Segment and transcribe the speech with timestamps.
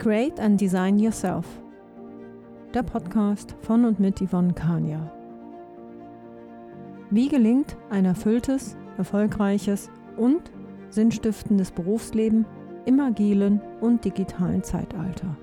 [0.00, 1.44] Create and Design Yourself.
[2.72, 5.12] Der Podcast von und mit Yvonne Kania.
[7.10, 10.50] Wie gelingt ein erfülltes, erfolgreiches und
[10.88, 12.46] sinnstiftendes Berufsleben
[12.86, 15.36] im agilen und digitalen Zeitalter?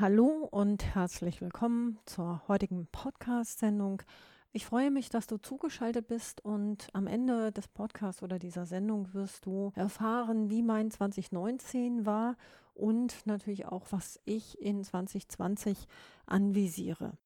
[0.00, 4.00] Hallo und herzlich willkommen zur heutigen Podcast-Sendung.
[4.50, 9.12] Ich freue mich, dass du zugeschaltet bist und am Ende des Podcasts oder dieser Sendung
[9.12, 12.36] wirst du erfahren, wie mein 2019 war
[12.72, 15.86] und natürlich auch, was ich in 2020
[16.24, 17.18] anvisiere.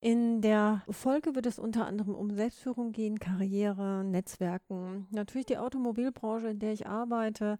[0.00, 6.48] In der Folge wird es unter anderem um Selbstführung gehen, Karriere, Netzwerken, natürlich die Automobilbranche,
[6.48, 7.56] in der ich arbeite,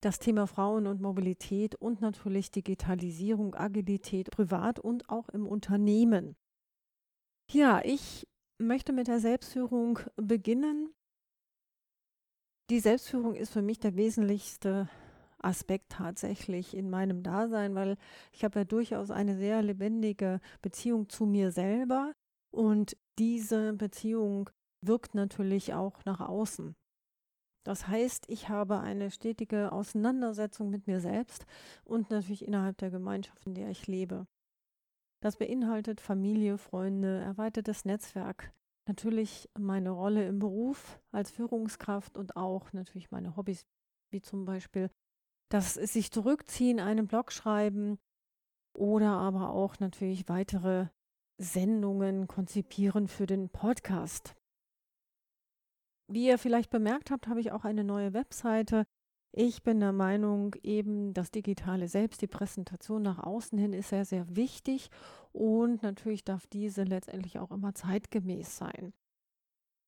[0.00, 6.36] das Thema Frauen und Mobilität und natürlich Digitalisierung, Agilität privat und auch im Unternehmen.
[7.50, 8.26] Ja, ich
[8.58, 10.94] möchte mit der Selbstführung beginnen.
[12.70, 14.88] Die Selbstführung ist für mich der wesentlichste
[15.42, 17.96] Aspekt tatsächlich in meinem Dasein, weil
[18.32, 22.12] ich habe ja durchaus eine sehr lebendige Beziehung zu mir selber
[22.50, 24.50] und diese Beziehung
[24.82, 26.74] wirkt natürlich auch nach außen.
[27.64, 31.46] Das heißt, ich habe eine stetige Auseinandersetzung mit mir selbst
[31.84, 34.26] und natürlich innerhalb der Gemeinschaft, in der ich lebe.
[35.22, 38.54] Das beinhaltet Familie, Freunde, erweitertes Netzwerk,
[38.86, 43.66] natürlich meine Rolle im Beruf als Führungskraft und auch natürlich meine Hobbys,
[44.10, 44.90] wie zum Beispiel
[45.50, 47.98] das sich zurückziehen, einen Blog schreiben
[48.72, 50.86] oder aber auch natürlich weitere
[51.38, 54.36] Sendungen konzipieren für den Podcast.
[56.12, 58.84] Wie ihr vielleicht bemerkt habt, habe ich auch eine neue Webseite.
[59.30, 64.04] Ich bin der Meinung, eben das digitale Selbst, die Präsentation nach außen hin ist sehr,
[64.04, 64.90] sehr wichtig
[65.30, 68.92] und natürlich darf diese letztendlich auch immer zeitgemäß sein.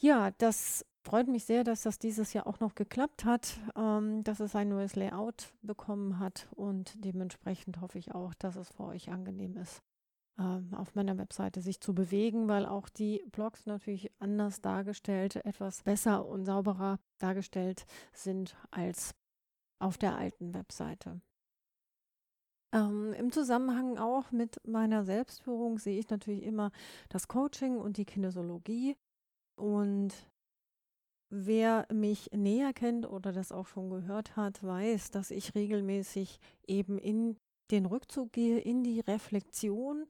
[0.00, 4.38] Ja, das freut mich sehr, dass das dieses Jahr auch noch geklappt hat, ähm, dass
[4.38, 9.10] es ein neues Layout bekommen hat und dementsprechend hoffe ich auch, dass es für euch
[9.10, 9.82] angenehm ist
[10.36, 16.26] auf meiner Webseite sich zu bewegen, weil auch die Blogs natürlich anders dargestellt, etwas besser
[16.26, 19.14] und sauberer dargestellt sind als
[19.78, 21.20] auf der alten Webseite.
[22.72, 26.72] Ähm, Im Zusammenhang auch mit meiner Selbstführung sehe ich natürlich immer
[27.08, 28.96] das Coaching und die Kinesiologie.
[29.54, 30.12] Und
[31.30, 36.98] wer mich näher kennt oder das auch schon gehört hat, weiß, dass ich regelmäßig eben
[36.98, 37.36] in
[37.70, 40.06] den Rückzug gehe, in die Reflexion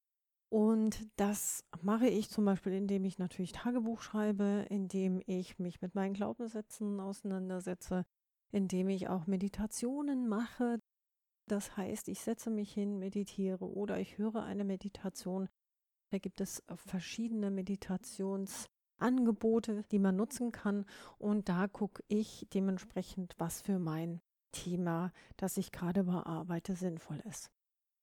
[0.55, 5.97] und das mache ich zum Beispiel, indem ich natürlich Tagebuch schreibe, indem ich mich mit
[5.97, 8.07] meinen Glaubenssätzen auseinandersetze,
[8.53, 10.79] indem ich auch Meditationen mache.
[11.49, 15.49] Das heißt, ich setze mich hin, meditiere oder ich höre eine Meditation.
[16.13, 20.85] Da gibt es verschiedene Meditationsangebote, die man nutzen kann.
[21.19, 24.21] Und da gucke ich dementsprechend, was für mein
[24.53, 27.51] Thema, das ich gerade bearbeite, sinnvoll ist.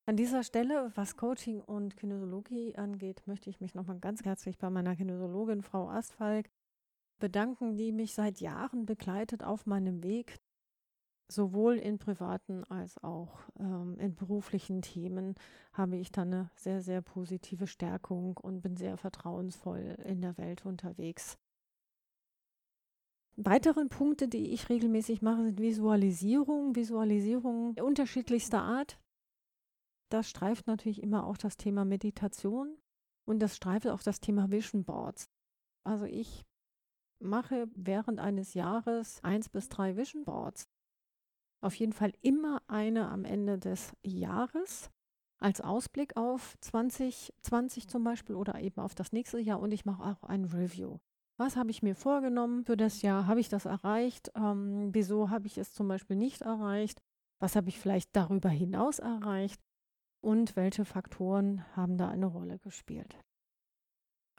[0.05, 4.69] An dieser Stelle, was Coaching und Kinesiologie angeht, möchte ich mich nochmal ganz herzlich bei
[4.69, 6.49] meiner Kinesiologin Frau Astfalk
[7.19, 10.41] bedanken, die mich seit Jahren begleitet auf meinem Weg,
[11.31, 15.35] sowohl in privaten als auch ähm, in beruflichen Themen
[15.71, 20.65] habe ich da eine sehr, sehr positive Stärkung und bin sehr vertrauensvoll in der Welt
[20.65, 21.37] unterwegs.
[23.37, 28.99] Weitere Punkte, die ich regelmäßig mache, sind Visualisierung, Visualisierung unterschiedlichster Art.
[30.11, 32.77] Das streift natürlich immer auch das Thema Meditation
[33.25, 35.29] und das streift auch das Thema Vision Boards.
[35.85, 36.45] Also ich
[37.19, 40.67] mache während eines Jahres eins bis drei Vision Boards.
[41.61, 44.89] Auf jeden Fall immer eine am Ende des Jahres
[45.39, 50.03] als Ausblick auf 2020 zum Beispiel oder eben auf das nächste Jahr und ich mache
[50.03, 50.97] auch ein Review.
[51.37, 53.27] Was habe ich mir vorgenommen für das Jahr?
[53.27, 54.29] Habe ich das erreicht?
[54.35, 57.01] Ähm, wieso habe ich es zum Beispiel nicht erreicht?
[57.39, 59.61] Was habe ich vielleicht darüber hinaus erreicht?
[60.21, 63.17] Und welche Faktoren haben da eine Rolle gespielt.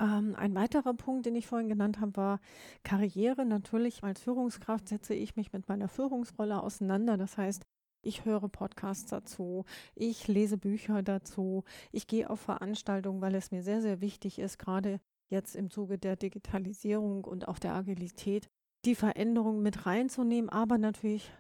[0.01, 2.41] Ähm, ein weiterer Punkt, den ich vorhin genannt habe, war
[2.83, 3.45] Karriere.
[3.45, 7.17] Natürlich als Führungskraft setze ich mich mit meiner Führungsrolle auseinander.
[7.17, 7.65] Das heißt,
[8.05, 9.65] ich höre Podcasts dazu,
[9.95, 11.63] ich lese Bücher dazu,
[11.93, 15.01] ich gehe auf Veranstaltungen, weil es mir sehr, sehr wichtig ist, gerade
[15.31, 18.49] jetzt im Zuge der Digitalisierung und auch der Agilität,
[18.85, 21.31] die Veränderung mit reinzunehmen, aber natürlich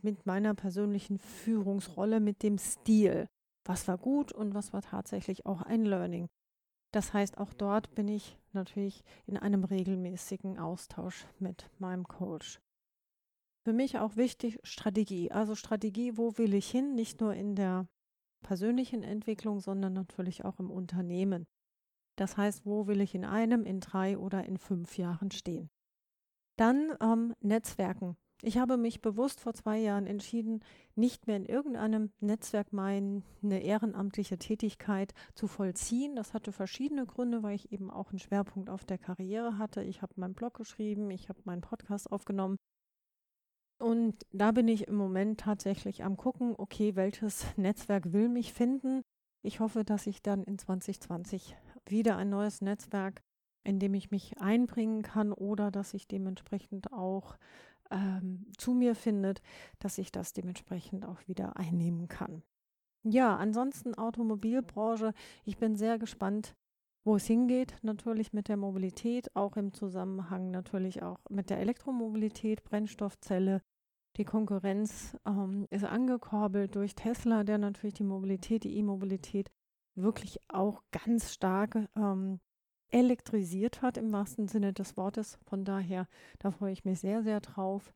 [0.00, 3.28] mit meiner persönlichen Führungsrolle, mit dem Stil
[3.64, 6.28] was war gut und was war tatsächlich auch ein Learning.
[6.92, 12.60] Das heißt, auch dort bin ich natürlich in einem regelmäßigen Austausch mit meinem Coach.
[13.64, 15.30] Für mich auch wichtig Strategie.
[15.30, 16.94] Also Strategie, wo will ich hin?
[16.94, 17.86] Nicht nur in der
[18.42, 21.46] persönlichen Entwicklung, sondern natürlich auch im Unternehmen.
[22.16, 25.70] Das heißt, wo will ich in einem, in drei oder in fünf Jahren stehen?
[26.58, 28.16] Dann ähm, Netzwerken.
[28.44, 30.64] Ich habe mich bewusst vor zwei Jahren entschieden,
[30.96, 36.16] nicht mehr in irgendeinem Netzwerk meine ehrenamtliche Tätigkeit zu vollziehen.
[36.16, 39.84] Das hatte verschiedene Gründe, weil ich eben auch einen Schwerpunkt auf der Karriere hatte.
[39.84, 42.56] Ich habe meinen Blog geschrieben, ich habe meinen Podcast aufgenommen.
[43.78, 49.02] Und da bin ich im Moment tatsächlich am gucken, okay, welches Netzwerk will mich finden.
[49.42, 51.56] Ich hoffe, dass ich dann in 2020
[51.88, 53.22] wieder ein neues Netzwerk,
[53.64, 57.36] in dem ich mich einbringen kann oder dass ich dementsprechend auch
[57.92, 59.40] ähm, zu mir findet,
[59.78, 62.42] dass ich das dementsprechend auch wieder einnehmen kann.
[63.04, 65.12] Ja, ansonsten Automobilbranche.
[65.44, 66.54] Ich bin sehr gespannt,
[67.04, 67.76] wo es hingeht.
[67.82, 73.60] Natürlich mit der Mobilität, auch im Zusammenhang natürlich auch mit der Elektromobilität, Brennstoffzelle.
[74.18, 79.50] Die Konkurrenz ähm, ist angekurbelt durch Tesla, der natürlich die Mobilität, die E-Mobilität
[79.94, 82.40] wirklich auch ganz stark ähm,
[82.92, 85.38] elektrisiert hat im wahrsten Sinne des Wortes.
[85.46, 86.06] Von daher,
[86.38, 87.92] da freue ich mich sehr, sehr drauf.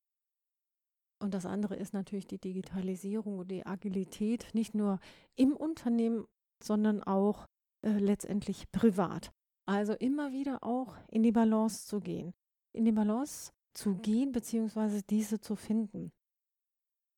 [1.23, 4.99] Und das andere ist natürlich die Digitalisierung und die Agilität, nicht nur
[5.35, 6.27] im Unternehmen,
[6.63, 7.47] sondern auch
[7.83, 9.33] äh, letztendlich privat.
[9.67, 12.35] Also immer wieder auch in die Balance zu gehen.
[12.73, 16.13] In die Balance zu gehen, beziehungsweise diese zu finden.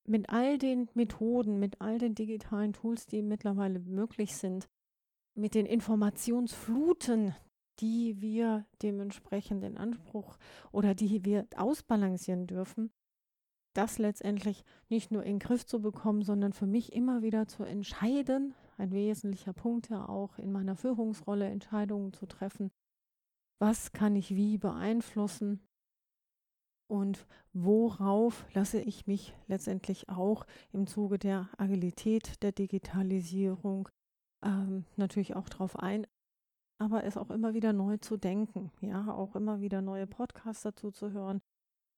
[0.07, 4.69] Mit all den Methoden, mit all den digitalen Tools, die mittlerweile möglich sind,
[5.35, 7.35] mit den Informationsfluten,
[7.81, 10.39] die wir dementsprechend in Anspruch
[10.73, 12.91] oder die wir ausbalancieren dürfen,
[13.75, 17.63] das letztendlich nicht nur in den Griff zu bekommen, sondern für mich immer wieder zu
[17.63, 22.71] entscheiden, ein wesentlicher Punkt ja auch in meiner Führungsrolle, Entscheidungen zu treffen,
[23.61, 25.61] was kann ich wie beeinflussen
[26.91, 33.89] und worauf lasse ich mich letztendlich auch im Zuge der Agilität, der Digitalisierung
[34.43, 36.07] ähm, natürlich auch darauf ein,
[36.79, 40.91] aber es auch immer wieder neu zu denken, ja, auch immer wieder neue Podcasts dazu
[40.91, 41.41] zu hören,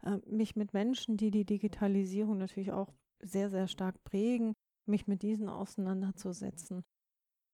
[0.02, 2.92] äh, mich mit Menschen, die die Digitalisierung natürlich auch
[3.22, 4.54] sehr, sehr stark prägen,
[4.86, 6.84] mich mit diesen auseinanderzusetzen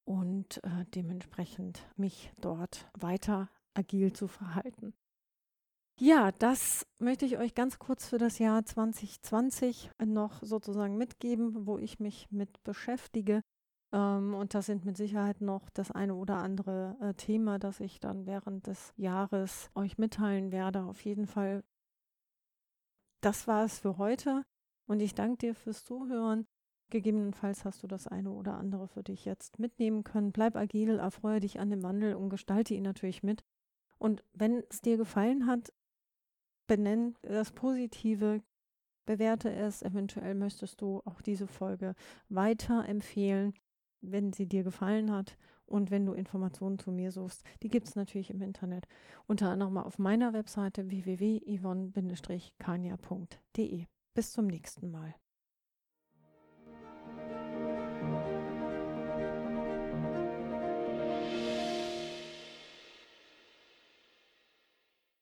[0.04, 4.94] und äh, dementsprechend mich dort weiter agil zu verhalten.
[5.98, 11.78] Ja, das möchte ich euch ganz kurz für das Jahr 2020 noch sozusagen mitgeben, wo
[11.78, 13.42] ich mich mit beschäftige.
[13.92, 18.00] Ähm, und das sind mit Sicherheit noch das eine oder andere äh, Thema, das ich
[18.00, 20.82] dann während des Jahres euch mitteilen werde.
[20.84, 21.62] Auf jeden Fall.
[23.20, 24.44] Das war es für heute
[24.86, 26.46] und ich danke dir fürs Zuhören.
[26.90, 30.30] Gegebenenfalls hast du das eine oder andere für dich jetzt mitnehmen können.
[30.30, 33.44] Bleib agil, erfreue dich an dem Wandel und gestalte ihn natürlich mit.
[33.98, 35.72] Und wenn es dir gefallen hat,
[36.68, 38.42] benenn das Positive,
[39.04, 39.82] bewerte es.
[39.82, 41.94] Eventuell möchtest du auch diese Folge
[42.28, 43.54] weiterempfehlen
[44.00, 47.42] wenn sie dir gefallen hat und wenn du Informationen zu mir suchst.
[47.62, 48.86] Die gibt es natürlich im Internet,
[49.26, 53.86] unter anderem auf meiner Webseite www.yvonne-kania.de.
[54.14, 55.14] Bis zum nächsten Mal.